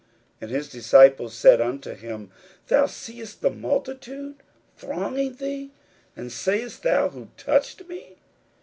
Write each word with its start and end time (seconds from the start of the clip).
41:005:031 0.41 0.41
And 0.41 0.49
his 0.51 0.69
disciples 0.69 1.33
said 1.35 1.61
unto 1.61 1.93
him, 1.93 2.31
Thou 2.69 2.85
seest 2.87 3.41
the 3.41 3.51
multitude 3.51 4.37
thronging 4.75 5.35
thee, 5.35 5.73
and 6.15 6.31
sayest 6.31 6.81
thou, 6.81 7.09
Who 7.09 7.29
touched 7.37 7.87
me? 7.87 8.15